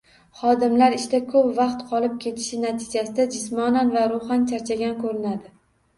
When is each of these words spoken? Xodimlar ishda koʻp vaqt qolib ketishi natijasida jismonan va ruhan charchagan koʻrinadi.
Xodimlar 0.37 0.93
ishda 0.99 1.19
koʻp 1.33 1.51
vaqt 1.59 1.83
qolib 1.91 2.15
ketishi 2.25 2.61
natijasida 2.63 3.27
jismonan 3.35 3.95
va 3.99 4.07
ruhan 4.15 4.49
charchagan 4.53 4.99
koʻrinadi. 5.05 5.55